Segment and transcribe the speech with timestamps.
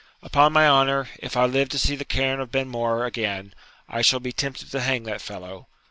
[0.23, 3.53] Upon my honour, if I live to see the cairn of Benmore again,
[3.87, 5.67] I shall be tempted to hang that fellow!